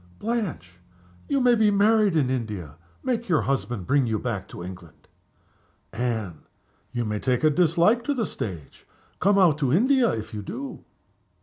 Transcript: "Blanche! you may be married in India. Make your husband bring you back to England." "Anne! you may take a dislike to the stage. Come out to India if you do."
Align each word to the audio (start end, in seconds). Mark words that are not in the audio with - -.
"Blanche! 0.17 0.79
you 1.27 1.39
may 1.39 1.53
be 1.53 1.69
married 1.69 2.15
in 2.15 2.31
India. 2.31 2.77
Make 3.03 3.29
your 3.29 3.41
husband 3.43 3.85
bring 3.85 4.07
you 4.07 4.17
back 4.17 4.47
to 4.47 4.63
England." 4.63 5.07
"Anne! 5.93 6.47
you 6.91 7.05
may 7.05 7.19
take 7.19 7.43
a 7.43 7.51
dislike 7.51 8.03
to 8.05 8.15
the 8.15 8.25
stage. 8.25 8.87
Come 9.19 9.37
out 9.37 9.59
to 9.59 9.71
India 9.71 10.09
if 10.11 10.33
you 10.33 10.41
do." 10.41 10.83